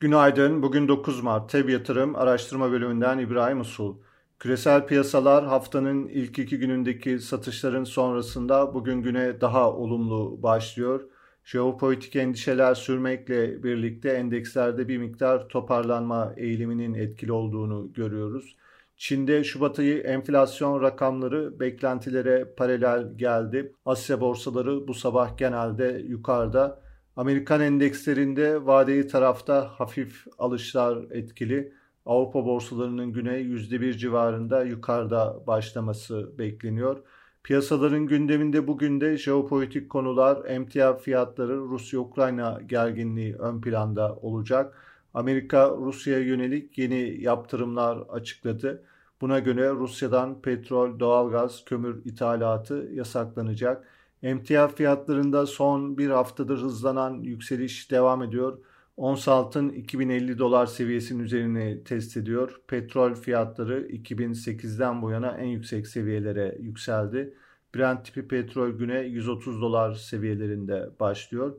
Günaydın. 0.00 0.62
Bugün 0.62 0.88
9 0.88 1.22
Mart. 1.22 1.50
TEB 1.50 1.68
Yatırım 1.68 2.16
Araştırma 2.16 2.70
Bölümünden 2.70 3.18
İbrahim 3.18 3.60
Usul. 3.60 3.96
Küresel 4.38 4.86
piyasalar 4.86 5.46
haftanın 5.46 6.06
ilk 6.06 6.38
iki 6.38 6.58
günündeki 6.58 7.18
satışların 7.18 7.84
sonrasında 7.84 8.74
bugün 8.74 9.02
güne 9.02 9.40
daha 9.40 9.72
olumlu 9.72 10.42
başlıyor. 10.42 11.00
Jeopolitik 11.44 12.16
endişeler 12.16 12.74
sürmekle 12.74 13.62
birlikte 13.62 14.10
endekslerde 14.10 14.88
bir 14.88 14.98
miktar 14.98 15.48
toparlanma 15.48 16.34
eğiliminin 16.36 16.94
etkili 16.94 17.32
olduğunu 17.32 17.92
görüyoruz. 17.92 18.56
Çin'de 18.96 19.44
Şubat 19.44 19.78
ayı 19.78 19.98
enflasyon 19.98 20.82
rakamları 20.82 21.60
beklentilere 21.60 22.54
paralel 22.56 23.12
geldi. 23.16 23.72
Asya 23.86 24.20
borsaları 24.20 24.88
bu 24.88 24.94
sabah 24.94 25.36
genelde 25.36 26.02
yukarıda. 26.08 26.87
Amerikan 27.18 27.60
endekslerinde 27.60 28.66
vadeli 28.66 29.08
tarafta 29.08 29.70
hafif 29.76 30.26
alışlar 30.38 30.98
etkili. 31.10 31.72
Avrupa 32.06 32.46
borsalarının 32.46 33.12
güne 33.12 33.40
%1 33.40 33.98
civarında 33.98 34.64
yukarıda 34.64 35.46
başlaması 35.46 36.38
bekleniyor. 36.38 36.96
Piyasaların 37.42 38.06
gündeminde 38.06 38.66
bugün 38.66 39.00
de 39.00 39.16
jeopolitik 39.16 39.90
konular, 39.90 40.44
emtia 40.44 40.94
fiyatları, 40.94 41.56
Rusya-Ukrayna 41.58 42.60
gerginliği 42.66 43.36
ön 43.36 43.60
planda 43.60 44.16
olacak. 44.16 44.78
Amerika 45.14 45.70
Rusya'ya 45.70 46.24
yönelik 46.24 46.78
yeni 46.78 47.22
yaptırımlar 47.22 47.98
açıkladı. 48.08 48.82
Buna 49.20 49.38
göre 49.38 49.70
Rusya'dan 49.70 50.42
petrol, 50.42 51.00
doğalgaz, 51.00 51.64
kömür 51.64 52.04
ithalatı 52.04 52.88
yasaklanacak. 52.92 53.97
Emtia 54.22 54.68
fiyatlarında 54.68 55.46
son 55.46 55.98
bir 55.98 56.10
haftadır 56.10 56.58
hızlanan 56.58 57.22
yükseliş 57.22 57.90
devam 57.90 58.22
ediyor. 58.22 58.58
Ons 58.96 59.28
altın 59.28 59.68
2050 59.68 60.38
dolar 60.38 60.66
seviyesinin 60.66 61.24
üzerine 61.24 61.84
test 61.84 62.16
ediyor. 62.16 62.60
Petrol 62.66 63.14
fiyatları 63.14 63.86
2008'den 63.86 65.02
bu 65.02 65.10
yana 65.10 65.30
en 65.30 65.46
yüksek 65.46 65.86
seviyelere 65.86 66.56
yükseldi. 66.60 67.34
Brent 67.74 68.04
tipi 68.04 68.28
petrol 68.28 68.70
güne 68.70 69.00
130 69.00 69.60
dolar 69.60 69.94
seviyelerinde 69.94 70.88
başlıyor. 71.00 71.56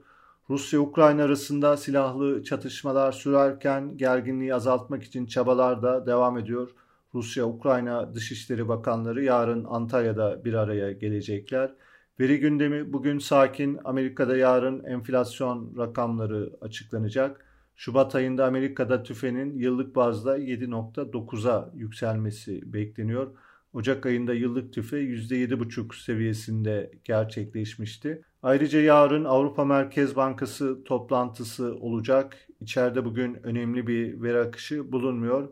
Rusya-Ukrayna 0.49 1.23
arasında 1.23 1.77
silahlı 1.77 2.43
çatışmalar 2.43 3.11
sürerken 3.11 3.97
gerginliği 3.97 4.55
azaltmak 4.55 5.03
için 5.03 5.25
çabalar 5.25 5.83
da 5.83 6.05
devam 6.05 6.37
ediyor. 6.37 6.69
Rusya-Ukrayna 7.15 8.15
Dışişleri 8.15 8.67
Bakanları 8.67 9.23
yarın 9.23 9.65
Antalya'da 9.69 10.45
bir 10.45 10.53
araya 10.53 10.91
gelecekler. 10.91 11.75
Veri 12.19 12.39
gündemi 12.39 12.93
bugün 12.93 13.19
sakin. 13.19 13.79
Amerika'da 13.83 14.37
yarın 14.37 14.83
enflasyon 14.83 15.73
rakamları 15.77 16.49
açıklanacak. 16.61 17.45
Şubat 17.75 18.15
ayında 18.15 18.45
Amerika'da 18.45 19.03
tüfenin 19.03 19.57
yıllık 19.57 19.95
bazda 19.95 20.37
7.9'a 20.37 21.71
yükselmesi 21.75 22.73
bekleniyor. 22.73 23.27
Ocak 23.73 24.05
ayında 24.05 24.33
yıllık 24.33 24.73
tüfe 24.73 24.97
%7,5 24.97 26.03
seviyesinde 26.03 26.91
gerçekleşmişti. 27.03 28.21
Ayrıca 28.43 28.81
yarın 28.81 29.25
Avrupa 29.25 29.65
Merkez 29.65 30.15
Bankası 30.15 30.83
toplantısı 30.83 31.75
olacak. 31.75 32.37
İçeride 32.61 33.05
bugün 33.05 33.39
önemli 33.43 33.87
bir 33.87 34.21
veri 34.21 34.39
akışı 34.39 34.91
bulunmuyor. 34.91 35.49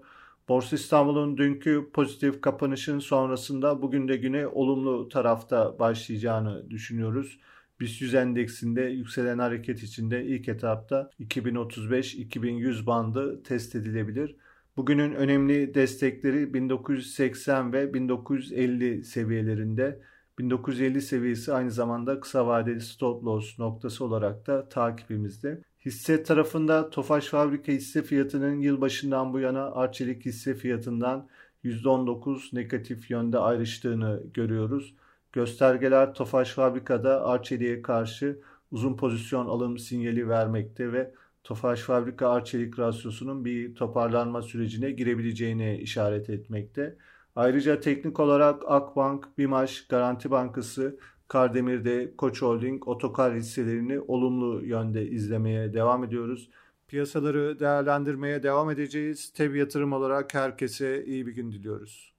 Borsa 0.49 0.75
İstanbul'un 0.75 1.37
dünkü 1.37 1.89
pozitif 1.93 2.41
kapanışın 2.41 2.99
sonrasında 2.99 3.81
bugün 3.81 4.07
de 4.07 4.17
güne 4.17 4.47
olumlu 4.47 5.09
tarafta 5.09 5.79
başlayacağını 5.79 6.69
düşünüyoruz. 6.69 7.39
BIST 7.79 8.01
100 8.01 8.13
endeksinde 8.13 8.81
yükselen 8.81 9.39
hareket 9.39 9.83
içinde 9.83 10.25
ilk 10.25 10.49
etapta 10.49 11.09
2035-2100 11.19 12.85
bandı 12.85 13.43
test 13.43 13.75
edilebilir. 13.75 14.35
Bugünün 14.77 15.13
önemli 15.13 15.73
destekleri 15.73 16.53
1980 16.53 17.73
ve 17.73 17.93
1950 17.93 19.03
seviyelerinde. 19.03 19.99
1950 20.39 21.01
seviyesi 21.01 21.53
aynı 21.53 21.71
zamanda 21.71 22.19
kısa 22.19 22.47
vadeli 22.47 22.81
stop 22.81 23.23
loss 23.25 23.59
noktası 23.59 24.05
olarak 24.05 24.47
da 24.47 24.69
takibimizde. 24.69 25.61
Hisse 25.87 26.23
tarafında 26.23 26.89
Tofaş 26.89 27.27
Fabrika 27.27 27.71
hisse 27.71 28.03
fiyatının 28.03 28.59
yılbaşından 28.59 29.33
bu 29.33 29.39
yana 29.39 29.71
Arçelik 29.71 30.25
hisse 30.25 30.55
fiyatından 30.55 31.27
%19 31.63 32.55
negatif 32.55 33.11
yönde 33.11 33.39
ayrıştığını 33.39 34.23
görüyoruz. 34.33 34.95
Göstergeler 35.31 36.13
Tofaş 36.13 36.51
Fabrika'da 36.51 37.25
Arçelik'e 37.25 37.81
karşı 37.81 38.39
uzun 38.71 38.97
pozisyon 38.97 39.45
alım 39.45 39.77
sinyali 39.77 40.29
vermekte 40.29 40.93
ve 40.93 41.13
Tofaş 41.43 41.79
Fabrika 41.79 42.29
Arçelik 42.29 42.79
rasyosunun 42.79 43.45
bir 43.45 43.75
toparlanma 43.75 44.41
sürecine 44.41 44.91
girebileceğini 44.91 45.77
işaret 45.77 46.29
etmekte. 46.29 46.97
Ayrıca 47.35 47.79
teknik 47.79 48.19
olarak 48.19 48.63
Akbank, 48.67 49.37
Bimaş, 49.37 49.87
Garanti 49.87 50.31
Bankası 50.31 50.99
Kardemir'de 51.27 52.15
Koç 52.17 52.41
Holding, 52.41 52.87
Otokar 52.87 53.35
hisselerini 53.35 53.99
olumlu 53.99 54.65
yönde 54.65 55.07
izlemeye 55.09 55.73
devam 55.73 56.03
ediyoruz. 56.03 56.49
Piyasaları 56.87 57.59
değerlendirmeye 57.59 58.43
devam 58.43 58.69
edeceğiz. 58.69 59.29
Tev 59.33 59.55
yatırım 59.55 59.93
olarak 59.93 60.33
herkese 60.33 61.05
iyi 61.05 61.27
bir 61.27 61.31
gün 61.35 61.51
diliyoruz. 61.51 62.16